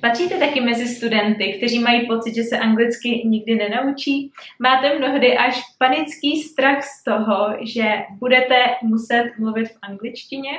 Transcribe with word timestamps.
Patříte 0.00 0.38
taky 0.38 0.60
mezi 0.60 0.86
studenty, 0.86 1.52
kteří 1.52 1.78
mají 1.78 2.06
pocit, 2.06 2.34
že 2.34 2.42
se 2.42 2.58
anglicky 2.58 3.22
nikdy 3.24 3.54
nenaučí? 3.54 4.32
Máte 4.58 4.98
mnohdy 4.98 5.36
až 5.36 5.62
panický 5.78 6.42
strach 6.42 6.84
z 6.84 7.04
toho, 7.04 7.56
že 7.60 7.84
budete 8.18 8.54
muset 8.82 9.32
mluvit 9.38 9.68
v 9.68 9.78
angličtině? 9.82 10.50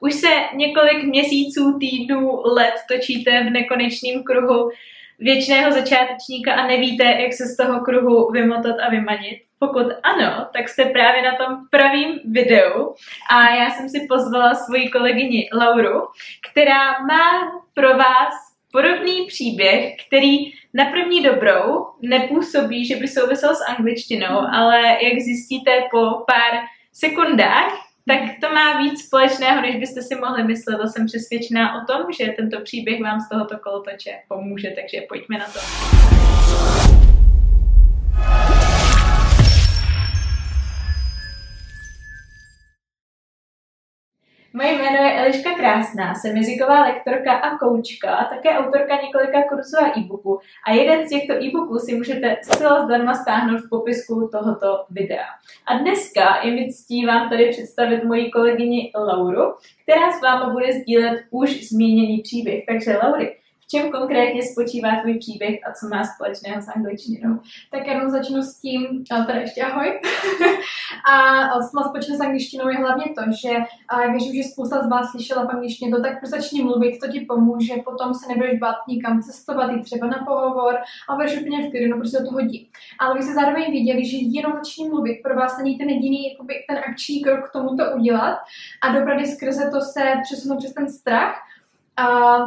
Už 0.00 0.14
se 0.14 0.28
několik 0.54 1.04
měsíců, 1.04 1.78
týdnů, 1.80 2.42
let 2.44 2.74
točíte 2.88 3.44
v 3.44 3.50
nekonečném 3.50 4.22
kruhu 4.22 4.70
věčného 5.18 5.72
začátečníka 5.72 6.54
a 6.54 6.66
nevíte, 6.66 7.04
jak 7.04 7.32
se 7.32 7.46
z 7.46 7.56
toho 7.56 7.80
kruhu 7.80 8.30
vymotat 8.30 8.76
a 8.86 8.90
vymanit? 8.90 9.38
Pokud 9.58 9.86
ano, 10.02 10.46
tak 10.56 10.68
jste 10.68 10.84
právě 10.84 11.22
na 11.22 11.36
tom 11.36 11.56
pravým 11.70 12.20
videu 12.24 12.94
a 13.30 13.54
já 13.54 13.70
jsem 13.70 13.88
si 13.88 14.06
pozvala 14.08 14.54
svoji 14.54 14.88
kolegyni 14.88 15.50
Lauru, 15.54 16.02
která 16.50 16.98
má 16.98 17.52
pro 17.74 17.88
vás 17.88 18.51
podobný 18.72 19.26
příběh, 19.26 19.94
který 20.06 20.36
na 20.74 20.84
první 20.90 21.22
dobrou 21.22 21.86
nepůsobí, 22.02 22.86
že 22.86 22.96
by 22.96 23.08
souvisel 23.08 23.54
s 23.54 23.64
angličtinou, 23.68 24.38
ale 24.52 24.78
jak 24.78 25.20
zjistíte 25.20 25.70
po 25.90 26.00
pár 26.00 26.60
sekundách, 26.92 27.72
tak 28.08 28.18
to 28.40 28.54
má 28.54 28.78
víc 28.82 29.06
společného, 29.06 29.62
než 29.62 29.76
byste 29.76 30.02
si 30.02 30.14
mohli 30.14 30.44
myslet. 30.44 30.80
A 30.80 30.86
jsem 30.86 31.06
přesvědčená 31.06 31.82
o 31.82 31.86
tom, 31.92 32.06
že 32.18 32.34
tento 32.36 32.60
příběh 32.60 33.02
vám 33.02 33.20
z 33.20 33.28
tohoto 33.28 33.58
kolotoče 33.58 34.10
pomůže, 34.28 34.72
takže 34.76 35.00
pojďme 35.08 35.38
na 35.38 35.46
to. 35.46 37.11
Moje 44.54 44.72
jméno 44.72 44.96
je 44.96 45.18
Eliška 45.18 45.50
Krásná, 45.54 46.14
jsem 46.14 46.36
jazyková 46.36 46.82
lektorka 46.82 47.32
a 47.32 47.58
koučka, 47.58 48.28
také 48.30 48.50
autorka 48.58 49.02
několika 49.02 49.42
kurzů 49.48 49.76
a 49.80 49.98
e-booků. 49.98 50.40
A 50.66 50.72
jeden 50.72 51.06
z 51.06 51.10
těchto 51.10 51.32
e-booků 51.32 51.78
si 51.78 51.94
můžete 51.94 52.36
zcela 52.42 52.84
zdarma 52.84 53.14
stáhnout 53.14 53.60
v 53.60 53.68
popisku 53.68 54.28
tohoto 54.32 54.84
videa. 54.90 55.26
A 55.66 55.78
dneska 55.78 56.42
je 56.42 56.52
mi 56.52 56.72
ctí 56.72 57.06
vám 57.06 57.28
tady 57.28 57.48
představit 57.48 58.04
moji 58.04 58.30
kolegyni 58.30 58.92
Lauru, 58.96 59.54
která 59.82 60.12
s 60.12 60.22
váma 60.22 60.52
bude 60.52 60.72
sdílet 60.72 61.20
už 61.30 61.68
zmíněný 61.68 62.20
příběh. 62.22 62.64
Takže 62.68 62.98
Laury, 63.02 63.36
čem 63.72 63.90
konkrétně 63.90 64.42
spočívá 64.42 65.00
tvůj 65.00 65.18
příběh 65.18 65.54
a 65.66 65.72
co 65.72 65.88
má 65.88 66.04
společného 66.04 66.62
s 66.62 66.68
angličtinou? 66.68 67.38
Tak 67.70 67.86
jenom 67.86 68.10
začnu 68.10 68.42
s 68.42 68.60
tím, 68.60 69.04
teda 69.26 69.40
ještě 69.40 69.62
ahoj. 69.62 70.00
a 71.12 71.60
co 71.60 71.70
má 71.76 71.82
společného 71.88 72.18
s 72.18 72.20
angličtinou 72.20 72.68
je 72.68 72.78
hlavně 72.78 73.04
to, 73.04 73.22
že 73.42 73.48
jak 74.02 74.10
věřím, 74.10 74.42
že 74.42 74.48
spousta 74.48 74.82
z 74.82 74.88
vás 74.88 75.10
slyšela 75.10 75.44
v 75.44 75.50
angličtině 75.50 75.90
to, 75.90 76.02
tak 76.02 76.18
prostě 76.18 76.40
začni 76.40 76.62
mluvit, 76.62 76.98
to 76.98 77.12
ti 77.12 77.20
pomůže, 77.20 77.74
potom 77.84 78.14
se 78.14 78.28
nebudeš 78.28 78.58
bát 78.58 78.76
nikam 78.88 79.22
cestovat, 79.22 79.70
i 79.70 79.82
třeba 79.82 80.06
na 80.06 80.24
pohovor 80.26 80.74
a 81.08 81.14
budeš 81.14 81.40
úplně 81.40 81.68
v 81.68 81.70
klidu, 81.70 81.90
no 81.90 81.96
prostě 81.96 82.18
toho 82.18 82.32
hodí. 82.32 82.70
Ale 82.98 83.14
vy 83.14 83.22
jste 83.22 83.34
zároveň 83.34 83.70
viděli, 83.70 84.04
že 84.04 84.16
jenom 84.16 84.52
začni 84.52 84.88
mluvit, 84.88 85.22
pro 85.22 85.36
vás 85.36 85.58
není 85.58 85.78
ten 85.78 85.88
jediný 85.88 86.32
jakoby, 86.32 86.54
ten 86.68 86.78
akční 86.78 87.22
krok 87.22 87.48
k 87.48 87.52
tomu 87.52 87.76
to 87.76 87.84
udělat 87.96 88.38
a 88.82 88.92
dopravdy 88.92 89.26
skrze 89.26 89.70
to 89.70 89.80
se 89.80 90.00
přesunout 90.22 90.58
přes 90.58 90.74
ten 90.74 90.88
strach. 90.88 91.36
A 91.96 92.38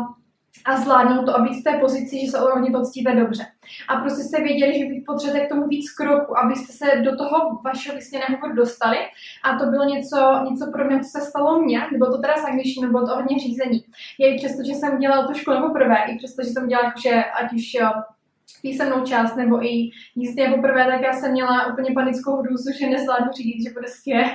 a 0.66 0.78
zvládnout 0.78 1.26
to 1.26 1.36
a 1.36 1.42
být 1.42 1.60
v 1.60 1.64
té 1.64 1.78
pozici, 1.78 2.26
že 2.26 2.32
se 2.32 2.40
ohledně 2.40 2.72
to 2.72 2.86
cítíte 2.86 3.16
dobře. 3.16 3.46
A 3.88 3.96
prostě 3.96 4.24
jste 4.24 4.44
věděli, 4.44 4.80
že 4.80 4.86
potřebujete 5.06 5.46
k 5.46 5.50
tomu 5.50 5.68
víc 5.68 5.92
kroku, 5.92 6.40
abyste 6.40 6.74
se 6.74 7.02
do 7.02 7.18
toho 7.18 7.60
vašeho 7.66 7.96
vysněného 7.96 8.38
bodu 8.42 8.54
dostali. 8.54 8.98
A 9.44 9.58
to 9.58 9.66
bylo 9.66 9.84
něco, 9.84 10.18
něco 10.50 10.72
pro 10.72 10.86
mě, 10.86 11.00
co 11.00 11.10
se 11.10 11.22
stalo 11.22 11.62
mně, 11.62 11.82
nebo 11.92 12.06
to 12.06 12.18
teda 12.18 12.38
s 12.38 12.46
angličtinou, 12.46 12.92
bylo 12.92 13.08
to 13.08 13.16
hodně 13.16 13.40
řízení. 13.40 13.86
Já 14.20 14.28
i 14.28 14.38
přesto, 14.38 14.64
že 14.64 14.74
jsem 14.74 15.00
dělala 15.00 15.28
tu 15.28 15.34
školu 15.34 15.68
poprvé, 15.68 15.98
i 16.08 16.18
přesto, 16.18 16.44
že 16.44 16.50
jsem 16.50 16.68
dělala 16.68 16.88
jakože, 16.88 17.24
ať 17.24 17.54
už 17.54 17.78
písemnou 18.62 19.06
část 19.06 19.36
nebo 19.36 19.66
i 19.66 19.90
jízdě 20.16 20.50
poprvé, 20.56 20.86
tak 20.86 21.02
já 21.02 21.14
jsem 21.14 21.32
měla 21.32 21.74
úplně 21.74 21.92
panickou 21.94 22.42
hrůzu, 22.42 22.72
že 22.80 22.90
nezvládnu 22.90 23.32
řídit, 23.32 23.64
že 23.64 23.70
prostě 23.70 24.26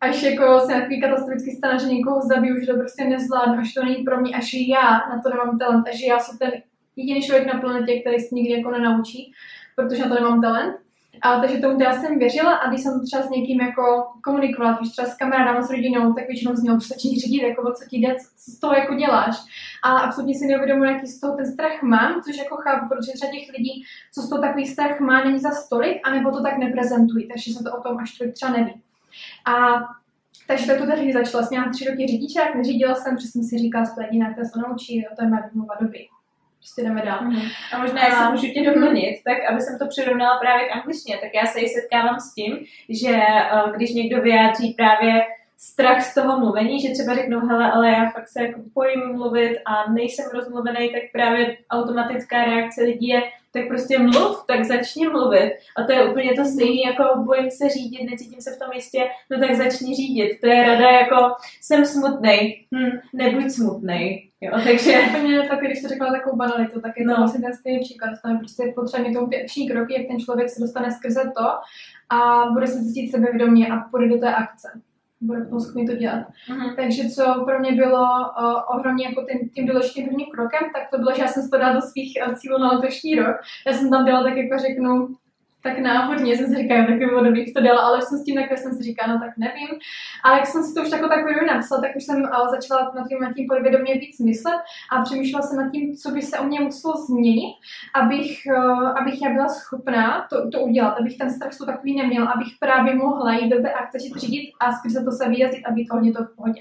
až 0.00 0.22
jako 0.22 0.60
se 0.60 0.72
takový 0.72 1.00
katastrofický 1.00 1.50
stane, 1.50 1.78
že 1.78 1.86
někoho 1.86 2.20
zabiju, 2.20 2.60
že 2.60 2.66
to 2.66 2.78
prostě 2.78 3.04
nezvládnu, 3.04 3.58
až 3.58 3.74
to 3.74 3.84
není 3.84 4.04
pro 4.04 4.20
mě, 4.20 4.36
až 4.36 4.54
já 4.54 4.90
na 4.90 5.22
to 5.22 5.30
nemám 5.30 5.58
talent, 5.58 5.88
až 5.88 6.00
já 6.08 6.18
jsem 6.18 6.38
ten 6.38 6.52
jediný 6.96 7.22
člověk 7.22 7.54
na 7.54 7.60
planetě, 7.60 8.00
který 8.00 8.20
se 8.20 8.34
nikdy 8.34 8.52
jako 8.52 8.70
nenaučí, 8.70 9.32
protože 9.76 10.02
na 10.02 10.08
to 10.08 10.14
nemám 10.14 10.40
talent. 10.40 10.76
A, 11.22 11.40
takže 11.40 11.58
tomu 11.58 11.80
já 11.80 11.92
jsem 11.92 12.18
věřila 12.18 12.52
a 12.52 12.68
když 12.68 12.80
jsem 12.80 13.06
třeba 13.06 13.22
s 13.22 13.30
někým 13.30 13.60
jako 13.60 14.06
komunikovala, 14.24 14.78
když 14.80 14.92
třeba 14.92 15.08
s 15.08 15.16
kamarádama, 15.16 15.62
s 15.62 15.70
rodinou, 15.70 16.12
tak 16.12 16.26
většinou 16.26 16.54
z 16.54 16.62
něho 16.62 16.80
stačí 16.80 17.20
řídit, 17.20 17.42
jako 17.42 17.72
co 17.72 17.84
ti 17.90 17.96
jde, 17.96 18.14
co 18.14 18.50
z 18.52 18.60
toho 18.60 18.74
jako 18.74 18.94
děláš. 18.94 19.36
A 19.82 19.98
absolutně 19.98 20.34
si 20.34 20.46
neuvědomuji, 20.46 20.90
jaký 20.90 21.06
z 21.06 21.20
toho 21.20 21.36
ten 21.36 21.46
strach 21.52 21.82
mám, 21.82 22.22
což 22.22 22.36
jako 22.36 22.56
chápu, 22.56 22.88
protože 22.88 23.12
třeba 23.12 23.32
těch 23.32 23.48
lidí, 23.58 23.84
co 24.14 24.22
z 24.22 24.28
toho 24.28 24.42
takový 24.42 24.66
strach 24.66 25.00
má, 25.00 25.24
není 25.24 25.38
za 25.38 25.50
stolik, 25.50 26.00
anebo 26.04 26.30
to 26.30 26.42
tak 26.42 26.58
neprezentují, 26.58 27.28
takže 27.28 27.52
se 27.52 27.64
to 27.64 27.78
o 27.78 27.82
tom 27.82 27.98
až 27.98 28.22
třeba 28.32 28.52
neví. 28.52 28.82
A 29.46 29.80
takže 30.48 30.66
tak 30.66 30.78
to 30.78 30.86
tady 30.86 31.12
začala. 31.12 31.42
Jsem 31.42 31.58
měla 31.58 31.72
tři 31.72 31.84
roky 31.90 32.06
řidičák, 32.06 32.54
neřídila 32.54 32.94
jsem, 32.94 33.16
protože 33.16 33.28
jsem 33.28 33.42
si 33.42 33.58
říkala, 33.58 33.84
že 33.84 33.90
to 33.94 34.00
jediná, 34.00 34.32
která 34.32 34.48
se 34.48 34.58
naučí, 34.58 35.06
a 35.06 35.14
to 35.14 35.24
je 35.24 35.28
moje 35.28 35.42
výmluva 35.52 35.74
doby. 35.80 36.06
Prostě 36.58 36.82
jdeme 36.82 37.02
dál. 37.02 37.20
Mm-hmm. 37.20 37.50
A 37.72 37.78
možná, 37.78 38.00
a... 38.02 38.06
jestli 38.06 38.30
můžu 38.30 38.54
tě 38.54 38.70
doplnit, 38.70 39.22
tak 39.24 39.38
aby 39.50 39.60
jsem 39.60 39.78
to 39.78 39.86
přirovnala 39.86 40.38
právě 40.38 40.68
k 40.68 40.76
angličtině, 40.76 41.18
tak 41.18 41.30
já 41.34 41.46
se 41.46 41.60
i 41.60 41.68
setkávám 41.68 42.20
s 42.20 42.34
tím, 42.34 42.58
že 42.88 43.12
uh, 43.12 43.72
když 43.76 43.94
někdo 43.94 44.22
vyjádří 44.22 44.74
právě 44.74 45.22
strach 45.58 46.02
z 46.02 46.14
toho 46.14 46.38
mluvení, 46.38 46.80
že 46.80 46.92
třeba 46.92 47.14
řeknou, 47.14 47.40
hele, 47.40 47.72
ale 47.72 47.88
já 47.88 48.10
fakt 48.10 48.28
se 48.28 48.42
jako 48.42 48.60
bojím 48.74 49.12
mluvit 49.12 49.58
a 49.66 49.92
nejsem 49.92 50.26
rozmluvený, 50.34 50.92
tak 50.92 51.02
právě 51.12 51.56
automatická 51.70 52.44
reakce 52.44 52.82
lidí 52.82 53.08
je, 53.08 53.22
tak 53.52 53.68
prostě 53.68 53.98
mluv, 53.98 54.44
tak 54.46 54.64
začni 54.64 55.08
mluvit. 55.08 55.52
A 55.76 55.82
to 55.82 55.92
je 55.92 56.10
úplně 56.10 56.34
to 56.34 56.44
stejné, 56.44 56.80
jako 56.86 57.22
bojím 57.22 57.50
se 57.50 57.68
řídit, 57.68 58.10
necítím 58.10 58.40
se 58.40 58.50
v 58.50 58.58
tom 58.58 58.72
jistě, 58.72 59.08
no 59.30 59.38
tak 59.38 59.54
začni 59.54 59.94
řídit. 59.94 60.40
To 60.40 60.46
je 60.46 60.62
rada 60.62 60.90
jako 60.90 61.34
jsem 61.62 61.86
smutnej, 61.86 62.66
hm, 62.74 62.98
nebuď 63.12 63.50
smutnej. 63.50 64.30
Jo, 64.40 64.52
takže... 64.64 65.00
Úplně 65.08 65.48
tak, 65.48 65.60
když 65.60 65.78
jsi 65.78 65.88
řekla 65.88 66.12
takovou 66.12 66.36
banalitu, 66.36 66.80
tak 66.80 66.92
je 66.96 67.04
to 67.04 67.10
no. 67.10 67.16
vlastně 67.16 67.40
ten 67.40 67.54
stejný 67.54 67.80
příklad. 67.80 68.10
To 68.22 68.28
je 68.30 68.38
prostě 68.38 68.72
potřeba 68.74 69.04
tomu 69.04 69.30
akční 69.42 69.68
kroky, 69.68 69.94
jak 69.98 70.08
ten 70.08 70.20
člověk 70.20 70.48
se 70.50 70.60
dostane 70.60 70.90
skrze 70.90 71.32
to 71.36 71.46
a 72.10 72.50
bude 72.52 72.66
se 72.66 72.84
cítit 72.84 73.10
sebevědomě 73.10 73.68
a 73.68 73.76
půjde 73.76 74.08
do 74.08 74.18
té 74.18 74.34
akce 74.34 74.68
bude 75.20 75.40
potom 75.40 75.60
schopný 75.60 75.86
to 75.86 75.94
dělat. 75.96 76.26
Uh-huh. 76.48 76.76
Takže 76.76 77.10
co 77.10 77.44
pro 77.44 77.58
mě 77.58 77.72
bylo 77.72 78.02
uh, 78.02 78.76
ohromně 78.76 79.06
jako 79.06 79.22
tím, 79.22 79.48
tím 79.48 79.66
důležitým 79.66 80.06
prvním 80.06 80.26
krokem, 80.34 80.70
tak 80.74 80.90
to 80.90 80.98
bylo, 80.98 81.14
že 81.14 81.22
já 81.22 81.28
jsem 81.28 81.42
se 81.42 81.48
to 81.50 81.58
dala 81.58 81.74
do 81.74 81.80
svých 81.80 82.18
uh, 82.26 82.34
cílů 82.34 82.58
na 82.58 82.72
letošní 82.72 83.14
rok. 83.14 83.36
Já 83.66 83.72
jsem 83.72 83.90
tam 83.90 84.04
dala 84.04 84.22
tak 84.22 84.36
jako 84.36 84.58
řeknu 84.58 85.08
tak 85.66 85.78
náhodně 85.78 86.36
jsem 86.36 86.46
si 86.46 86.56
říkala, 86.56 86.86
tak 86.86 86.98
by 86.98 87.06
bylo 87.06 87.24
dobrý, 87.24 87.52
to 87.52 87.60
dala, 87.60 87.80
ale 87.80 88.02
jsem 88.02 88.18
s 88.18 88.24
tím 88.24 88.34
takhle 88.34 88.56
jsem 88.56 88.72
si 88.72 88.82
říkala, 88.82 89.12
no 89.12 89.20
tak 89.20 89.32
nevím. 89.36 89.68
Ale 90.24 90.38
jak 90.38 90.46
jsem 90.46 90.62
si 90.62 90.74
to 90.74 90.82
už 90.82 90.90
jako 90.90 91.08
takové 91.08 91.46
napsala, 91.46 91.80
tak 91.80 91.96
už 91.96 92.04
jsem 92.04 92.22
uh, 92.22 92.50
začala 92.50 92.92
nad 92.96 93.08
tím, 93.08 93.20
nad 93.20 93.32
tím 93.34 93.46
podvědomě 93.48 93.94
víc 93.94 94.20
myslet 94.20 94.60
a 94.92 95.02
přemýšlela 95.02 95.42
jsem 95.46 95.56
nad 95.56 95.70
tím, 95.72 95.94
co 95.94 96.10
by 96.10 96.22
se 96.22 96.38
o 96.38 96.44
mě 96.44 96.60
muselo 96.60 96.94
změnit, 96.94 97.54
abych, 97.94 98.32
uh, 98.56 98.88
abych 98.98 99.22
já 99.22 99.30
byla 99.30 99.48
schopná 99.48 100.26
to, 100.30 100.50
to 100.50 100.60
udělat, 100.60 100.94
abych 101.00 101.18
ten 101.18 101.30
strach 101.30 101.52
takový 101.66 101.96
neměla, 101.96 102.26
abych 102.30 102.48
právě 102.60 102.94
mohla 102.94 103.34
jít 103.34 103.50
do 103.50 103.62
té 103.62 103.72
akce, 103.72 103.98
řídit 103.98 104.52
a 104.60 104.72
skrze 104.72 105.04
to 105.04 105.10
se 105.10 105.28
vyjezdit 105.28 105.66
a 105.66 105.70
být 105.70 105.90
hodně 105.90 106.12
to 106.12 106.24
v 106.24 106.36
pohodě. 106.36 106.60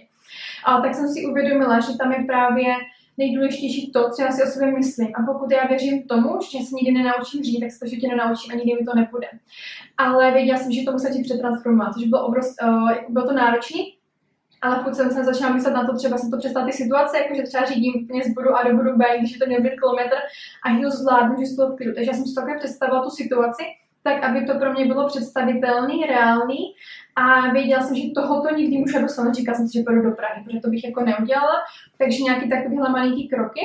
A 0.66 0.82
tak 0.82 0.96
jsem 0.96 1.08
si 1.08 1.26
uvědomila, 1.26 1.80
že 1.80 1.98
tam 1.98 2.12
je 2.12 2.24
právě 2.24 2.76
nejdůležitější 3.18 3.92
to, 3.92 4.10
co 4.10 4.22
já 4.22 4.32
si 4.32 4.44
o 4.44 4.48
sobě 4.48 4.72
myslím. 4.72 5.08
A 5.16 5.32
pokud 5.32 5.52
já 5.52 5.68
věřím 5.68 6.04
tomu, 6.04 6.40
že 6.52 6.58
se 6.66 6.76
nikdy 6.76 6.92
nenaučím 6.92 7.44
říct, 7.44 7.60
tak 7.60 7.72
se 7.72 7.80
to 7.80 7.88
životě 7.88 8.08
nenaučím 8.08 8.52
a 8.52 8.56
nikdy 8.56 8.74
mi 8.74 8.86
to 8.86 8.96
nepůjde. 8.96 9.28
Ale 9.98 10.32
věděla 10.32 10.58
jsem, 10.58 10.72
že 10.72 10.84
to 10.84 10.92
musím 10.92 11.24
přetransformovat, 11.24 11.94
což 11.94 12.06
bylo, 12.06 12.28
obrost, 12.28 12.56
uh, 12.64 12.92
bylo 13.10 13.28
to 13.28 13.34
náročné, 13.34 13.82
ale 14.62 14.76
pokud 14.76 14.96
jsem 14.96 15.12
se 15.12 15.24
začala 15.24 15.54
myslet 15.54 15.74
na 15.74 15.86
to, 15.86 15.96
třeba 15.98 16.18
jsem 16.18 16.32
to 16.32 16.38
přestala 16.38 16.66
ty 16.66 16.74
situace, 16.74 17.18
jako 17.18 17.36
že 17.36 17.44
třeba 17.44 17.66
řídím 17.66 17.94
úplně 18.04 18.24
z 18.24 18.34
bodu 18.34 18.56
A 18.56 18.64
do 18.64 18.78
bodu 18.78 18.98
B, 18.98 19.06
když 19.20 19.32
je 19.32 19.40
to 19.40 19.46
měl 19.46 19.62
být 19.62 19.80
kilometr 19.80 20.16
a 20.66 20.76
že 20.76 20.82
to 20.82 20.90
zvládnu, 20.90 21.36
že 21.40 21.46
z 21.46 21.56
toho 21.56 21.76
Takže 21.78 22.12
já 22.12 22.14
jsem 22.14 22.26
si 22.26 22.36
takhle 22.36 22.58
představila 22.58 23.04
tu 23.04 23.10
situaci, 23.10 23.64
tak 24.04 24.24
aby 24.24 24.46
to 24.46 24.60
pro 24.60 24.74
mě 24.74 24.86
bylo 24.86 25.08
představitelný, 25.08 26.04
reálný 26.04 26.76
a 27.16 27.52
věděla 27.52 27.82
jsem, 27.82 27.96
že 27.96 28.10
tohoto 28.16 28.56
nikdy 28.56 28.78
můžu 28.78 29.02
dosáhnout. 29.02 29.36
Říkala 29.36 29.58
jsem 29.58 29.68
si, 29.68 29.78
že 29.78 29.84
půjdu 29.84 30.02
do 30.02 30.12
Prahy, 30.12 30.44
protože 30.44 30.60
to 30.60 30.70
bych 30.70 30.84
jako 30.84 31.02
neudělala. 31.02 31.56
Takže 31.98 32.24
nějaký 32.24 32.50
takovýhle 32.50 32.90
malinký 32.90 33.28
kroky, 33.28 33.62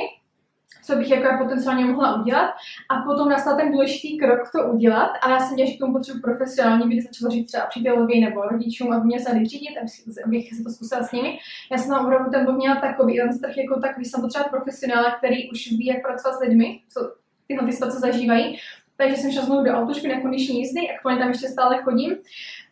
co 0.83 0.95
bych 0.95 1.09
jako 1.09 1.43
potenciálně 1.43 1.85
mohla 1.85 2.21
udělat. 2.21 2.51
A 2.89 3.01
potom 3.01 3.29
nastal 3.29 3.57
ten 3.57 3.71
důležitý 3.71 4.17
krok 4.17 4.51
to 4.51 4.63
udělat. 4.63 5.11
A 5.21 5.29
já 5.29 5.39
jsem 5.39 5.53
měla, 5.53 5.69
že 5.69 5.75
k 5.75 5.79
tomu 5.79 5.93
potřebuji 5.93 6.21
profesionálně, 6.21 6.87
bych 6.87 7.03
začala 7.03 7.31
říct 7.31 7.47
třeba 7.47 7.65
přítelovi 7.65 8.19
nebo 8.19 8.41
rodičům, 8.41 8.93
aby 8.93 9.05
mě 9.05 9.19
se 9.19 9.45
řídit, 9.45 9.77
abych 10.25 10.53
se 10.55 10.63
to 10.63 10.69
zkusila 10.69 11.03
s 11.03 11.11
nimi. 11.11 11.37
Já 11.71 11.77
jsem 11.77 12.05
opravdu 12.05 12.31
ten 12.31 12.55
měla 12.55 12.75
takový, 12.75 13.17
ten 13.17 13.33
strach 13.33 13.57
jako 13.57 13.79
takový, 13.79 14.05
jsem 14.05 14.21
potřeba 14.21 14.45
profesionála, 14.49 15.15
který 15.15 15.51
už 15.51 15.71
ví, 15.71 15.85
jak 15.85 16.01
pracovat 16.01 16.37
s 16.37 16.39
lidmi, 16.39 16.79
co 16.89 16.99
tyhle 17.47 17.67
ty 17.67 17.73
situace 17.73 17.99
zažívají. 17.99 18.57
Takže 19.01 19.17
jsem 19.17 19.31
šla 19.31 19.63
do 19.63 19.71
autošky 19.71 20.07
na 20.07 20.21
kondiční 20.21 20.59
jízdy, 20.59 20.79
jak 20.85 21.19
tam 21.19 21.29
ještě 21.29 21.47
stále 21.47 21.83
chodím. 21.83 22.17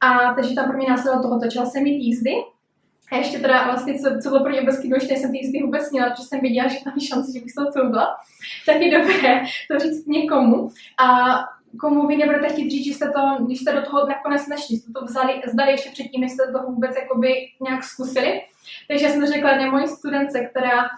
A 0.01 0.33
takže 0.33 0.55
tam 0.55 0.67
pro 0.69 0.77
mě 0.77 0.89
následovalo 0.89 1.23
toho, 1.23 1.39
začala 1.39 1.65
jsem 1.65 1.83
mít 1.83 2.03
jízdy. 2.03 2.31
A 3.11 3.15
ještě 3.15 3.39
teda 3.39 3.63
vlastně, 3.63 3.99
co, 3.99 4.09
co 4.23 4.29
bylo 4.29 4.43
pro 4.43 4.51
mě 4.51 4.61
obrovský 4.61 4.89
důležité, 4.89 5.15
jsem 5.15 5.31
ty 5.31 5.37
jistý 5.37 5.63
vůbec 5.63 5.91
měla, 5.91 6.09
protože 6.09 6.23
jsem 6.23 6.39
viděla, 6.39 6.67
že 6.67 6.83
tam 6.83 6.93
je 6.97 7.07
šance, 7.07 7.31
že 7.31 7.39
bych 7.39 7.53
to 7.53 7.71
couvla. 7.71 8.17
Tak 8.65 8.75
je 8.75 8.99
dobré 8.99 9.41
to 9.71 9.79
říct 9.79 10.07
někomu. 10.07 10.69
A 11.03 11.39
komu 11.79 12.07
vy 12.07 12.17
nebudete 12.17 12.49
chtít 12.49 12.69
říct, 12.69 12.85
že 12.85 12.93
jste 12.93 13.05
to, 13.05 13.45
když 13.45 13.59
jste 13.59 13.73
do 13.73 13.81
toho 13.81 14.07
nakonec 14.07 14.47
nešli, 14.47 14.75
jste 14.75 14.91
to 14.91 15.05
vzali, 15.05 15.41
zdali 15.47 15.71
ještě 15.71 15.89
předtím, 15.89 16.21
než 16.21 16.31
jste 16.31 16.51
to 16.51 16.71
vůbec 16.71 16.95
jakoby 16.95 17.33
nějak 17.61 17.83
zkusili. 17.83 18.41
Takže 18.87 19.09
jsem 19.09 19.21
to 19.21 19.27
řekla 19.27 19.49
jedné 19.51 19.71
mojí 19.71 19.87
studence, 19.87 20.45
která 20.45 20.89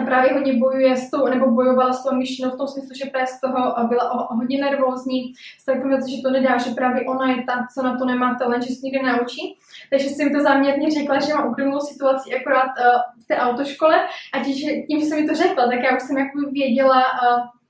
právě 0.00 0.32
hodně 0.32 0.58
bojuje 0.58 0.96
s 0.96 1.10
tou, 1.10 1.26
nebo 1.26 1.50
bojovala 1.50 1.92
s 1.92 2.02
tou 2.02 2.14
myšlenou 2.14 2.54
v 2.54 2.58
tom 2.58 2.68
smyslu, 2.68 2.94
že 2.94 3.10
právě 3.10 3.26
z 3.26 3.40
toho 3.40 3.88
byla 3.88 4.12
o, 4.12 4.28
o 4.28 4.34
hodně 4.34 4.60
nervózní, 4.60 5.32
s 5.58 5.64
takovým 5.64 5.98
že 6.08 6.22
to 6.22 6.30
nedá, 6.30 6.58
že 6.58 6.70
právě 6.70 7.04
ona 7.04 7.30
je 7.30 7.44
ta, 7.44 7.66
co 7.74 7.82
na 7.82 7.98
to 7.98 8.04
nemá 8.04 8.34
talent, 8.34 8.62
že 8.62 8.74
se 8.74 8.86
někde 8.86 9.02
naučí. 9.02 9.58
Takže 9.90 10.08
jsem 10.08 10.32
to 10.32 10.40
záměrně 10.40 10.90
řekla, 10.90 11.20
že 11.20 11.34
mám 11.34 11.50
uplynulou 11.50 11.80
situaci 11.80 12.34
akorát 12.34 12.72
uh, 12.78 13.22
v 13.24 13.26
té 13.26 13.36
autoškole 13.36 14.06
a 14.34 14.44
tím, 14.44 14.54
tím, 14.86 15.00
že 15.00 15.06
jsem 15.06 15.20
mi 15.20 15.28
to 15.28 15.34
řekla, 15.34 15.66
tak 15.66 15.78
já 15.82 15.96
už 15.96 16.02
jsem 16.02 16.18
jako 16.18 16.38
věděla, 16.52 17.00
uh, 17.00 17.61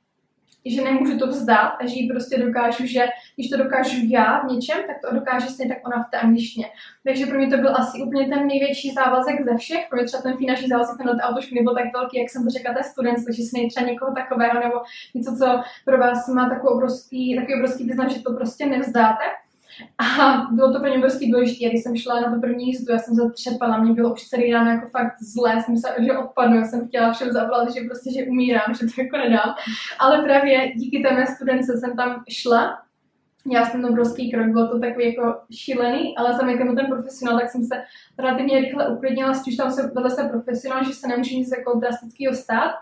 že 0.64 0.84
nemůžu 0.84 1.18
to 1.18 1.26
vzdát 1.26 1.72
a 1.80 1.86
že 1.86 1.94
ji 1.94 2.08
prostě 2.08 2.38
dokážu, 2.38 2.86
že 2.86 3.06
když 3.36 3.50
to 3.50 3.56
dokážu 3.56 3.96
já 4.08 4.40
v 4.40 4.52
něčem, 4.52 4.78
tak 4.86 4.96
to 5.04 5.14
dokáže 5.14 5.46
stejně 5.46 5.74
tak 5.74 5.86
ona 5.86 6.02
v 6.02 6.10
té 6.10 6.18
angličtině. 6.18 6.66
Takže 7.04 7.26
pro 7.26 7.38
mě 7.38 7.48
to 7.48 7.56
byl 7.56 7.76
asi 7.76 8.02
úplně 8.02 8.28
ten 8.28 8.46
největší 8.46 8.90
závazek 8.90 9.44
ze 9.44 9.56
všech. 9.56 9.86
Pro 9.88 9.96
mě 9.96 10.06
třeba 10.06 10.22
ten 10.22 10.36
finanční 10.36 10.68
závazek 10.68 10.96
ten 10.96 11.06
do 11.06 11.12
autošky 11.12 11.54
nebyl 11.54 11.74
tak 11.74 11.92
velký, 11.92 12.18
jak 12.18 12.30
jsem 12.30 12.44
to 12.44 12.50
řekla 12.50 12.74
té 12.74 12.82
student, 12.82 13.24
takže 13.24 13.42
si 13.42 13.66
třeba 13.68 13.86
někoho 13.86 14.14
takového 14.14 14.60
nebo 14.60 14.76
něco, 15.14 15.36
co 15.36 15.62
pro 15.84 15.98
vás 15.98 16.28
má 16.28 16.48
takový 16.48 16.74
obrovský, 16.74 17.36
takový 17.36 17.54
obrovský 17.54 17.84
význam, 17.84 18.08
že 18.08 18.22
to 18.22 18.32
prostě 18.32 18.66
nevzdáte. 18.66 19.24
A 19.98 20.46
bylo 20.50 20.72
to 20.72 20.80
pro 20.80 20.88
mě 20.88 20.98
obrovský 20.98 21.30
důležité. 21.30 21.68
Když 21.68 21.82
jsem 21.82 21.96
šla 21.96 22.20
na 22.20 22.34
to 22.34 22.40
první 22.40 22.66
jízdu, 22.66 22.92
já 22.92 22.98
jsem 22.98 23.14
zatřepala, 23.14 23.78
mě 23.78 23.92
bylo 23.92 24.12
už 24.12 24.28
celý 24.28 24.52
ráno 24.52 24.70
jako 24.70 24.88
fakt 24.88 25.14
zlé, 25.22 25.62
jsem 25.62 25.76
se, 25.76 25.88
že 26.04 26.18
odpadnu, 26.18 26.56
já 26.56 26.64
jsem 26.64 26.88
chtěla 26.88 27.12
všem 27.12 27.32
zavolat, 27.32 27.74
že 27.74 27.80
prostě, 27.80 28.12
že 28.12 28.24
umírám, 28.24 28.74
že 28.80 28.86
to 28.86 29.02
jako 29.02 29.16
nedám. 29.16 29.54
Ale 29.98 30.22
právě 30.22 30.72
díky 30.76 31.02
té 31.02 31.14
mé 31.14 31.26
studence 31.26 31.72
jsem 31.80 31.96
tam 31.96 32.24
šla 32.28 32.78
já 33.50 33.64
jsem 33.64 33.82
ten 33.82 33.90
obrovský 33.90 34.30
krok, 34.30 34.46
bylo 34.46 34.68
to 34.68 34.80
takový 34.80 35.04
jako 35.06 35.40
šílený, 35.50 36.16
ale 36.16 36.36
za 36.36 36.42
mě 36.42 36.56
ten 36.56 36.86
profesionál, 36.86 37.38
tak 37.38 37.50
jsem 37.50 37.64
se 37.64 37.82
relativně 38.18 38.60
rychle 38.60 38.88
uklidnila, 38.88 39.34
s 39.34 39.56
tam 39.56 39.72
se 39.72 39.82
vedle 39.82 40.10
se 40.10 40.24
profesionál, 40.24 40.84
že 40.84 40.92
se 40.92 41.08
nemůže 41.08 41.36
nic 41.36 41.50
jako 41.58 41.78
drastického 41.78 42.34
stát. 42.34 42.72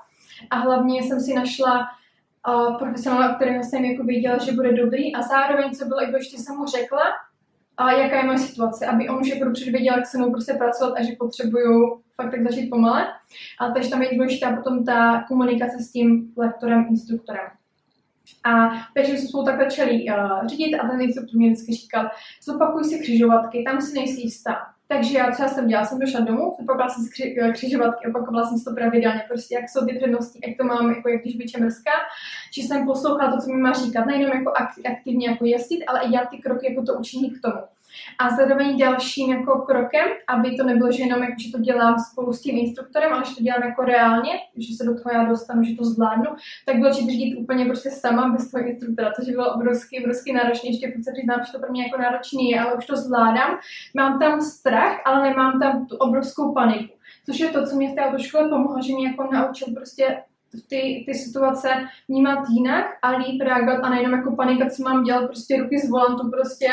A 0.51 0.57
hlavně 0.57 1.03
jsem 1.03 1.21
si 1.21 1.35
našla 1.35 1.89
uh, 2.49 2.79
profesionála, 2.79 3.35
kterého 3.35 3.65
jsem 3.65 3.85
jako 3.85 4.05
věděla, 4.05 4.39
že 4.39 4.53
bude 4.53 4.73
dobrý 4.73 5.15
a 5.15 5.23
zároveň, 5.23 5.71
co 5.71 5.85
bylo, 5.85 6.01
ještě 6.01 6.39
jsem 6.39 6.57
mu 6.57 6.67
řekla, 6.67 7.03
a 7.77 7.93
jaká 7.93 8.17
je 8.17 8.25
moje 8.25 8.39
situace, 8.39 8.87
aby 8.87 9.09
on 9.09 9.21
už 9.21 9.29
jako 9.29 9.45
dopředu 9.45 9.73
věděl, 9.73 9.95
jak 9.97 10.07
se 10.07 10.19
mnou 10.19 10.31
prostě 10.31 10.53
pracovat 10.53 10.95
a 10.99 11.03
že 11.03 11.13
potřebuju 11.19 12.03
fakt 12.17 12.31
tak 12.31 12.43
začít 12.43 12.71
pomale. 12.71 13.07
A 13.61 13.71
takže 13.71 13.91
tam 13.91 14.03
je 14.03 14.15
důležitá 14.15 14.57
potom 14.57 14.85
ta 14.85 15.25
komunikace 15.29 15.79
s 15.79 15.93
tím 15.93 16.33
lektorem, 16.37 16.87
instruktorem. 16.91 17.47
A 18.45 18.71
takže 18.95 19.13
jsme 19.13 19.29
spolu 19.29 19.45
tak 19.45 19.59
začali 19.59 20.05
uh, 20.05 20.47
řídit 20.47 20.77
a 20.77 20.89
ten 20.89 21.01
instruktor 21.01 21.37
mě 21.37 21.51
vždycky 21.51 21.73
říkal, 21.73 22.11
zopakuj 22.43 22.85
si 22.85 22.99
křižovatky, 22.99 23.63
tam 23.63 23.81
si 23.81 23.95
nejsi 23.95 24.21
jistá. 24.21 24.57
Takže 24.93 25.19
já 25.19 25.31
třeba 25.31 25.49
jsem 25.49 25.69
dělala, 25.69 25.87
jsem 25.87 25.99
došla 25.99 26.21
domů, 26.21 26.55
zopakovala 26.61 26.89
jsem 26.89 27.05
si 27.05 27.11
kři, 27.11 27.37
křižovatky, 27.53 28.07
opakovala 28.07 28.49
jsem 28.49 28.59
si 28.59 28.65
to 28.65 28.75
pravidelně, 28.75 29.25
prostě 29.29 29.55
jak 29.55 29.69
jsou 29.69 29.87
ty 29.87 29.95
přednosti, 29.97 30.39
jak 30.47 30.57
to 30.57 30.65
mám, 30.65 30.91
jako 30.91 31.09
jak 31.09 31.21
když 31.21 31.37
byče 31.37 31.61
mrzká, 31.61 31.91
že 32.53 32.63
jsem 32.63 32.87
poslouchala 32.87 33.33
to, 33.33 33.43
co 33.43 33.53
mi 33.53 33.61
má 33.61 33.73
říkat, 33.73 34.07
nejenom 34.07 34.39
jako 34.39 34.53
aktivně 34.93 35.29
jako 35.29 35.45
jezdit, 35.45 35.85
ale 35.85 36.01
i 36.03 36.09
dělat 36.09 36.29
ty 36.31 36.39
kroky, 36.39 36.67
jako 36.71 36.83
to 36.83 36.95
učení 36.95 37.31
k 37.31 37.41
tomu. 37.45 37.61
A 38.19 38.31
zároveň 38.37 38.79
dalším 38.79 39.31
jako 39.31 39.59
krokem, 39.59 40.09
aby 40.29 40.57
to 40.57 40.65
nebylo, 40.65 40.93
že 40.93 41.03
jenom 41.03 41.23
jako, 41.23 41.35
že 41.39 41.53
to 41.53 41.59
dělám 41.59 41.99
spolu 41.99 42.33
s 42.33 42.41
tím 42.41 42.59
instruktorem, 42.59 43.13
ale 43.13 43.25
že 43.25 43.37
to 43.37 43.43
dělám 43.43 43.63
jako 43.63 43.83
reálně, 43.83 44.33
že 44.57 44.77
se 44.77 44.85
do 44.85 45.03
toho 45.03 45.15
já 45.15 45.25
dostanu, 45.25 45.63
že 45.63 45.77
to 45.77 45.85
zvládnu, 45.85 46.31
tak 46.67 46.77
bylo 46.77 46.95
či 46.95 47.01
řídit 47.07 47.37
úplně 47.37 47.65
prostě 47.65 47.91
sama 47.91 48.29
bez 48.29 48.51
toho 48.51 48.67
instruktora, 48.67 49.13
což 49.13 49.31
bylo 49.31 49.55
obrovský, 49.55 50.01
obrovský 50.01 50.33
náročný. 50.33 50.71
Ještě 50.71 50.89
pokud 50.89 51.05
se 51.05 51.13
přiznám, 51.13 51.41
že 51.47 51.53
to 51.53 51.59
pro 51.59 51.71
mě 51.71 51.83
jako 51.83 51.99
náročný 51.99 52.51
je, 52.51 52.61
ale 52.61 52.75
už 52.75 52.87
to 52.87 52.97
zvládám. 52.97 53.59
Mám 53.95 54.19
tam 54.19 54.41
strach, 54.41 55.01
ale 55.05 55.23
nemám 55.23 55.61
tam 55.61 55.87
tu 55.87 55.97
obrovskou 55.97 56.53
paniku. 56.55 56.95
Což 57.27 57.41
je 57.41 57.49
to, 57.49 57.67
co 57.67 57.77
mě 57.77 57.89
v 57.89 57.95
té 57.95 58.01
autoškole 58.01 58.49
pomohlo, 58.49 58.83
že 58.83 58.95
mě 58.95 59.07
jako 59.07 59.29
naučil 59.33 59.75
prostě 59.75 60.23
ty, 60.69 61.05
ty 61.07 61.15
situace 61.15 61.69
vnímat 62.09 62.49
jinak 62.49 62.87
a 63.03 63.11
líp 63.11 63.43
reagovat 63.43 63.85
a 63.85 63.91
nejenom 63.91 64.13
jako 64.13 64.37
panika, 64.37 64.71
co 64.71 64.83
mám 64.83 65.05
dělat, 65.05 65.27
prostě 65.27 65.63
ruky 65.63 65.79
z 65.79 65.91
volantu, 65.91 66.31
prostě 66.31 66.69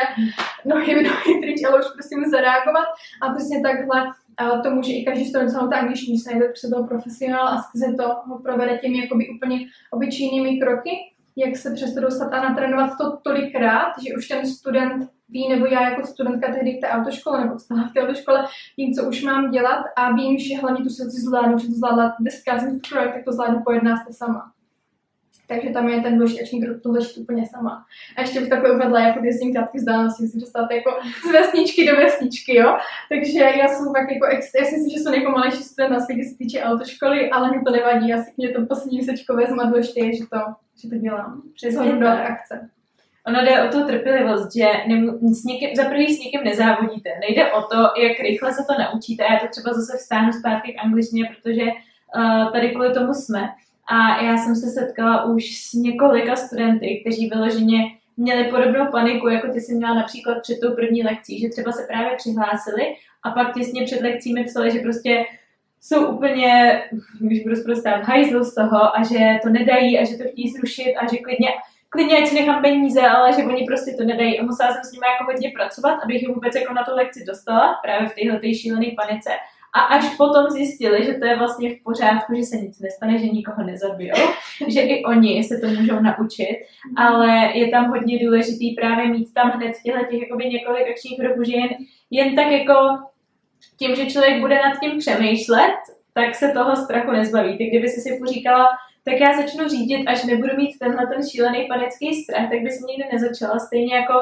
nohy, 0.66 0.96
nohy 1.04 1.40
pryč, 1.42 1.64
ale 1.64 1.80
už 1.80 1.86
prostě 1.94 2.18
mu 2.18 2.30
zareagovat. 2.30 2.86
A 3.22 3.34
přesně 3.34 3.62
takhle 3.62 4.04
a 4.38 4.62
to 4.62 4.70
může 4.70 4.94
i 4.94 5.06
každý 5.06 5.26
student 5.26 5.52
samotná 5.52 5.78
ta 5.78 5.82
angličtinu 5.82 6.18
se 6.18 6.32
najde 6.32 6.46
prostě 6.48 6.68
toho 6.68 6.88
profesionál 6.88 7.48
a 7.48 7.62
skrze 7.62 7.94
to 7.98 8.04
ho 8.26 8.40
provede 8.40 8.78
těmi 8.78 8.98
jakoby 8.98 9.30
úplně 9.36 9.60
obyčejnými 9.92 10.60
kroky, 10.60 10.92
jak 11.38 11.58
se 11.58 11.74
přesto 11.74 12.02
dostat 12.02 12.34
a 12.34 12.50
natrénovat 12.50 12.98
to 12.98 13.18
tolikrát, 13.18 13.94
že 14.08 14.16
už 14.18 14.28
ten 14.28 14.46
student 14.46 15.10
ví, 15.30 15.50
nebo 15.50 15.66
já 15.66 15.90
jako 15.90 16.08
studentka 16.08 16.54
tehdy 16.54 16.78
v 16.78 16.82
té 16.82 16.88
autoškole, 16.88 17.46
nebo 17.46 17.60
stále 17.60 17.90
v 17.90 17.94
té 17.94 18.02
autoškole, 18.02 18.46
vím, 18.78 18.94
co 18.94 19.10
už 19.10 19.24
mám 19.24 19.52
dělat 19.52 19.86
a 19.96 20.12
vím, 20.12 20.40
že 20.40 20.58
hlavně 20.58 20.84
tu 20.84 20.90
situaci 20.90 21.22
zvládnu, 21.22 21.60
že 21.60 21.68
to 21.68 21.74
zvládla 21.74 22.16
z 22.30 22.90
projekt, 22.90 23.14
tak 23.14 23.26
to 23.26 23.32
zvládnu 23.32 23.64
po 23.66 23.72
jednácté 23.72 24.14
sama. 24.14 24.52
Takže 25.48 25.70
tam 25.70 25.90
je 25.90 26.02
ten 26.02 26.18
důležitý 26.18 26.62
krok 26.62 26.82
to 26.84 26.94
začít 26.94 27.22
úplně 27.22 27.46
sama. 27.48 27.86
A 28.18 28.22
ještě 28.22 28.40
bych 28.40 28.50
takhle 28.50 28.72
uvedla, 28.72 29.00
jako 29.00 29.20
ty 29.20 29.28
jezdím 29.28 29.54
krátké 29.54 29.78
vzdálenosti, 29.78 30.28
si 30.28 30.40
dostáváte 30.40 30.76
jako 30.76 30.92
z 31.30 31.32
vesničky 31.32 31.88
do 31.88 31.96
vesničky, 31.96 32.56
jo. 32.56 32.78
Takže 33.10 33.40
já 33.40 33.68
jsem 33.68 33.94
tak 33.94 34.12
jako, 34.12 34.26
já 34.36 34.66
si 34.66 34.76
myslím, 34.76 34.90
že 34.90 35.00
jsem 35.00 35.12
nejpomalejší 35.12 35.64
student 35.64 35.94
na 35.94 36.00
světě, 36.00 36.24
se 36.24 36.38
týče 36.38 36.64
autoškoly, 36.64 37.30
ale 37.30 37.52
mi 37.52 37.64
to 37.64 37.72
nevadí, 37.72 38.10
já 38.10 38.18
si 38.18 38.32
mě 38.38 38.50
to 38.50 38.66
poslední 38.66 39.04
sečko 39.04 39.36
vezmu 39.36 39.62
a 39.62 39.66
důležité 39.66 40.00
je, 40.00 40.16
že 40.16 40.24
to, 40.34 40.40
že 40.82 40.90
to 40.90 40.96
dělám. 40.96 41.42
Přes 41.56 41.76
do 41.76 42.08
akce. 42.08 42.70
Ono 43.28 43.42
jde 43.42 43.64
o 43.64 43.72
tu 43.72 43.88
trpělivost, 43.88 44.56
že 44.56 44.68
s 45.32 45.44
někým, 45.44 45.76
za 45.76 45.84
prvý 45.84 46.16
s 46.16 46.20
někým 46.20 46.44
nezávodíte. 46.44 47.10
Nejde 47.20 47.52
o 47.52 47.62
to, 47.62 47.78
jak 47.78 48.20
rychle 48.20 48.54
se 48.54 48.64
to 48.68 48.74
naučíte. 48.84 49.24
Já 49.24 49.40
to 49.40 49.48
třeba 49.48 49.74
zase 49.74 49.98
vstáhnu 49.98 50.34
zpátky 50.34 50.74
k 50.74 50.86
angličtině, 50.86 51.26
protože 51.26 51.64
uh, 51.64 52.52
tady 52.52 52.70
kvůli 52.70 52.94
tomu 52.94 53.14
jsme. 53.14 53.50
A 53.88 54.24
já 54.24 54.38
jsem 54.38 54.56
se 54.56 54.68
setkala 54.70 55.24
už 55.24 55.58
s 55.58 55.74
několika 55.74 56.36
studenty, 56.36 57.02
kteří 57.02 57.30
vyloženě 57.30 57.80
měli 58.18 58.44
podobnou 58.44 58.92
paniku, 58.92 59.28
jako 59.28 59.48
ty 59.48 59.62
jsi 59.62 59.76
měla 59.76 59.94
například 59.94 60.42
před 60.42 60.60
tou 60.60 60.76
první 60.76 61.04
lekcí, 61.04 61.40
že 61.40 61.50
třeba 61.50 61.72
se 61.72 61.88
právě 61.88 62.16
přihlásili 62.18 62.96
a 63.24 63.32
pak 63.32 63.54
těsně 63.54 63.84
před 63.84 64.02
lekcími 64.02 64.44
psali, 64.44 64.72
že 64.72 64.80
prostě 64.80 65.26
jsou 65.82 66.06
úplně, 66.06 66.82
když 67.20 67.44
budu 67.44 67.56
prostě 67.66 67.90
v 67.90 68.08
hajzlu 68.08 68.44
z 68.44 68.56
toho 68.56 68.98
a 68.98 69.04
že 69.04 69.40
to 69.44 69.50
nedají 69.50 70.00
a 70.00 70.06
že 70.06 70.18
to 70.18 70.24
chtějí 70.24 70.50
zrušit 70.50 70.96
a 70.96 71.08
že 71.12 71.18
klidně 71.18 71.50
klidně 71.90 72.18
ať 72.18 72.28
si 72.28 72.36
nechám 72.36 72.62
peníze, 72.62 73.02
ale 73.02 73.34
že 73.34 73.44
oni 73.44 73.66
prostě 73.66 73.92
to 73.92 74.04
nedají. 74.04 74.40
A 74.40 74.44
musela 74.44 74.74
jsem 74.74 74.84
s 74.84 74.92
nimi 74.92 75.06
jako 75.08 75.24
hodně 75.32 75.52
pracovat, 75.56 76.00
abych 76.04 76.24
je 76.24 76.34
vůbec 76.34 76.56
jako 76.56 76.74
na 76.74 76.84
tu 76.84 76.96
lekci 76.96 77.26
dostala, 77.26 77.80
právě 77.84 78.10
v 78.10 78.14
téhle 78.14 78.54
šílené 78.54 78.88
panice. 79.02 79.30
A 79.78 79.80
až 79.80 80.16
potom 80.18 80.50
zjistili, 80.50 81.06
že 81.06 81.14
to 81.14 81.26
je 81.26 81.38
vlastně 81.38 81.76
v 81.76 81.84
pořádku, 81.84 82.36
že 82.36 82.44
se 82.44 82.58
nic 82.58 82.80
nestane, 82.80 83.18
že 83.18 83.26
nikoho 83.26 83.64
nezabijou, 83.64 84.18
že 84.68 84.82
i 84.82 85.04
oni 85.04 85.44
se 85.44 85.58
to 85.58 85.68
můžou 85.68 86.00
naučit, 86.00 86.58
ale 86.98 87.58
je 87.58 87.68
tam 87.68 87.90
hodně 87.90 88.20
důležitý 88.26 88.76
právě 88.76 89.08
mít 89.08 89.34
tam 89.34 89.52
hned 89.52 89.72
těchto 89.84 90.06
těch 90.12 90.22
jakoby 90.22 90.46
několik 90.46 90.88
akčních 90.90 91.20
kroků, 91.20 91.44
že 91.44 91.54
jen, 91.54 91.70
jen 92.12 92.36
tak 92.36 92.52
jako 92.52 92.74
tím, 93.80 93.96
že 93.96 94.06
člověk 94.06 94.40
bude 94.40 94.56
nad 94.56 94.80
tím 94.80 94.98
přemýšlet, 94.98 95.78
tak 96.14 96.36
se 96.36 96.52
toho 96.52 96.76
strachu 96.76 97.12
nezbaví. 97.12 97.58
Ty 97.58 97.66
kdyby 97.66 97.88
si 97.90 98.02
si 98.02 98.20
říkala, 98.34 98.68
tak 99.06 99.20
já 99.20 99.42
začnu 99.42 99.68
řídit, 99.68 100.08
až 100.08 100.24
nebudu 100.24 100.58
mít 100.58 100.80
tenhle 100.80 101.08
ten 101.08 101.30
šílený 101.30 101.68
panický 101.68 102.24
strach, 102.24 102.50
tak 102.50 102.60
bys 102.62 102.82
nikdy 102.88 103.04
nezačala. 103.14 103.60
Stejně 103.60 103.96
jako 103.96 104.14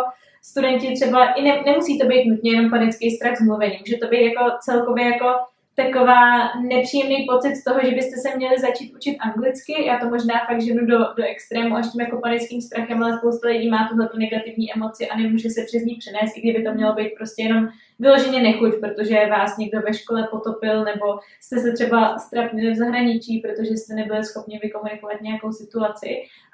studenti 0.49 0.93
třeba, 0.93 1.33
i 1.33 1.41
ne, 1.41 1.61
nemusí 1.65 1.99
to 1.99 2.07
být 2.07 2.25
nutně 2.25 2.51
jenom 2.51 2.69
panický 2.69 3.11
strach 3.11 3.37
z 3.37 3.45
mluvení, 3.45 3.77
může 3.79 3.97
to 3.97 4.07
být 4.07 4.25
jako 4.25 4.43
celkově 4.61 5.05
jako 5.05 5.27
taková 5.75 6.53
nepříjemný 6.61 7.27
pocit 7.29 7.55
z 7.55 7.63
toho, 7.63 7.79
že 7.83 7.95
byste 7.95 8.15
se 8.21 8.37
měli 8.37 8.59
začít 8.59 8.95
učit 8.95 9.17
anglicky. 9.17 9.85
Já 9.85 9.99
to 9.99 10.09
možná 10.09 10.33
fakt 10.47 10.61
ženu 10.61 10.85
do, 10.85 10.97
do 10.97 11.23
extrému 11.23 11.75
až 11.75 11.85
tím 11.91 12.01
jako 12.01 12.17
panickým 12.21 12.61
strachem, 12.61 13.03
ale 13.03 13.17
spousta 13.17 13.47
lidí 13.47 13.69
má 13.69 13.87
tuhle 13.89 14.09
negativní 14.17 14.73
emoci 14.73 15.07
a 15.07 15.17
nemůže 15.17 15.49
se 15.49 15.61
přes 15.65 15.83
ní 15.85 15.95
přenést, 15.95 16.37
i 16.37 16.41
kdyby 16.41 16.63
to 16.63 16.73
mělo 16.73 16.93
být 16.93 17.09
prostě 17.17 17.43
jenom 17.43 17.67
vyloženě 17.99 18.43
nechuť, 18.43 18.71
protože 18.79 19.29
vás 19.29 19.57
někdo 19.57 19.81
ve 19.81 19.93
škole 19.93 20.27
potopil, 20.31 20.83
nebo 20.83 21.05
jste 21.41 21.59
se 21.59 21.71
třeba 21.71 22.19
strapnili 22.19 22.71
v 22.71 22.77
zahraničí, 22.77 23.39
protože 23.39 23.73
jste 23.73 23.93
nebyli 23.93 24.23
schopni 24.23 24.59
vykomunikovat 24.63 25.21
nějakou 25.21 25.51
situaci. 25.51 26.09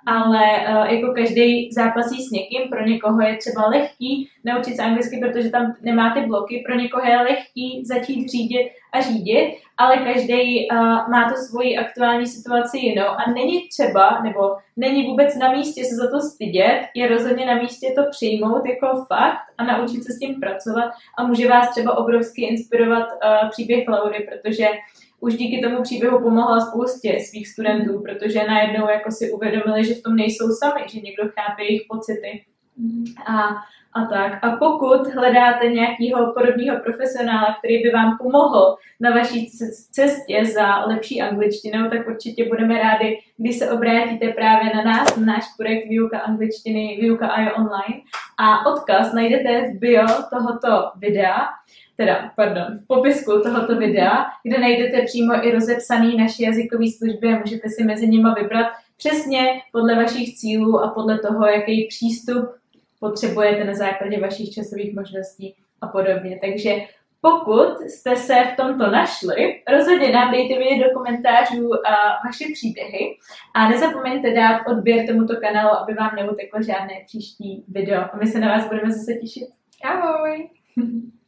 Ale 0.05 0.43
uh, 0.69 0.93
jako 0.93 1.13
každý 1.13 1.71
zápasí 1.71 2.23
s 2.23 2.31
někým, 2.31 2.69
pro 2.69 2.85
někoho 2.85 3.21
je 3.21 3.37
třeba 3.37 3.67
lehký 3.67 4.29
naučit 4.45 4.75
se 4.75 4.81
anglicky, 4.81 5.19
protože 5.19 5.49
tam 5.49 5.73
nemá 5.81 6.13
ty 6.13 6.21
bloky, 6.21 6.63
pro 6.65 6.75
někoho 6.75 7.05
je 7.05 7.17
lehký 7.17 7.85
začít 7.85 8.29
řídit 8.29 8.71
a 8.93 9.01
řídit, 9.01 9.57
ale 9.81 9.97
každý 9.97 10.67
uh, 10.67 10.77
má 11.11 11.29
to 11.29 11.35
svoji 11.49 11.77
aktuální 11.77 12.27
situaci 12.27 12.77
jinou. 12.77 13.07
A 13.07 13.31
není 13.31 13.67
třeba, 13.67 14.21
nebo 14.23 14.55
není 14.77 15.07
vůbec 15.07 15.35
na 15.35 15.51
místě 15.51 15.83
se 15.85 15.95
za 15.95 16.11
to 16.11 16.19
stydět, 16.19 16.81
je 16.95 17.07
rozhodně 17.07 17.45
na 17.45 17.55
místě 17.55 17.93
to 17.95 18.01
přijmout 18.11 18.65
jako 18.65 19.05
fakt 19.07 19.45
a 19.57 19.63
naučit 19.63 20.03
se 20.03 20.13
s 20.13 20.19
tím 20.19 20.39
pracovat. 20.39 20.91
A 21.17 21.27
může 21.27 21.47
vás 21.47 21.69
třeba 21.69 21.97
obrovsky 21.97 22.41
inspirovat 22.41 23.07
uh, 23.07 23.49
příběh 23.49 23.87
Laury, 23.87 24.27
protože 24.29 24.67
už 25.19 25.35
díky 25.35 25.61
tomu 25.61 25.81
příběhu 25.81 26.19
pomohla 26.19 26.59
spoustě 26.59 27.19
svých 27.29 27.47
studentů, 27.47 28.01
protože 28.01 28.47
najednou 28.47 28.89
jako 28.89 29.11
si 29.11 29.31
uvědomili, 29.31 29.85
že 29.85 29.93
v 29.93 30.01
tom 30.01 30.15
nejsou 30.15 30.47
sami, 30.59 30.81
že 30.87 30.99
někdo 30.99 31.23
chápe 31.23 31.63
jejich 31.63 31.81
pocity. 31.89 32.45
A, 33.27 33.49
a 33.93 34.05
tak. 34.05 34.43
A 34.43 34.51
pokud 34.55 35.07
hledáte 35.13 35.67
nějakého 35.67 36.33
podobného 36.33 36.79
profesionála, 36.79 37.55
který 37.59 37.83
by 37.83 37.89
vám 37.89 38.17
pomohl 38.17 38.75
na 38.99 39.11
vaší 39.11 39.49
cestě 39.91 40.45
za 40.45 40.85
lepší 40.85 41.21
angličtinou, 41.21 41.89
tak 41.89 42.07
určitě 42.07 42.49
budeme 42.49 42.77
rádi, 42.77 43.19
když 43.37 43.57
se 43.57 43.71
obrátíte 43.71 44.27
právě 44.27 44.71
na 44.75 44.83
nás, 44.83 45.17
na 45.17 45.25
náš 45.25 45.43
projekt 45.57 45.87
Výuka 45.89 46.19
angličtiny, 46.19 46.97
Výuka 47.01 47.27
AI 47.27 47.51
online. 47.51 48.01
A 48.39 48.65
odkaz 48.65 49.13
najdete 49.13 49.71
v 49.71 49.79
bio 49.79 50.05
tohoto 50.29 50.91
videa 50.95 51.47
teda, 52.01 52.31
pardon, 52.35 52.79
v 52.83 52.87
popisku 52.87 53.31
tohoto 53.43 53.75
videa, 53.75 54.25
kde 54.43 54.59
najdete 54.59 55.01
přímo 55.01 55.45
i 55.45 55.51
rozepsaný 55.51 56.17
naše 56.17 56.43
jazykové 56.43 56.85
služby 56.97 57.27
a 57.27 57.39
můžete 57.39 57.69
si 57.69 57.83
mezi 57.83 58.07
nimi 58.07 58.29
vybrat 58.41 58.67
přesně 58.97 59.61
podle 59.71 59.95
vašich 59.95 60.35
cílů 60.35 60.79
a 60.79 60.87
podle 60.87 61.19
toho, 61.19 61.45
jaký 61.45 61.87
přístup 61.87 62.49
potřebujete 63.01 63.63
na 63.63 63.73
základě 63.73 64.19
vašich 64.19 64.49
časových 64.51 64.95
možností 64.95 65.55
a 65.81 65.87
podobně. 65.87 66.39
Takže 66.41 66.71
pokud 67.21 67.79
jste 67.89 68.15
se 68.15 68.33
v 68.53 68.55
tomto 68.55 68.91
našli, 68.91 69.63
rozhodně 69.71 70.11
nám 70.11 70.31
dejte 70.31 70.53
do 70.83 70.93
komentářů 70.93 71.69
uh, 71.69 71.75
vaše 72.25 72.45
příběhy 72.53 73.17
a 73.53 73.69
nezapomeňte 73.69 74.33
dát 74.33 74.61
odběr 74.67 75.07
tomuto 75.07 75.33
kanálu, 75.35 75.77
aby 75.77 75.93
vám 75.93 76.15
neuteklo 76.15 76.63
žádné 76.63 76.93
příští 77.05 77.65
video. 77.67 78.01
A 78.01 78.17
my 78.19 78.27
se 78.27 78.39
na 78.39 78.47
vás 78.47 78.67
budeme 78.67 78.91
zase 78.91 79.13
těšit. 79.13 79.47
Ahoj! 79.83 80.49